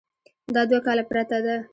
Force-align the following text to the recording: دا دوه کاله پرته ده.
دا 0.53 0.61
دوه 0.69 0.79
کاله 0.85 1.03
پرته 1.09 1.37
ده. 1.45 1.55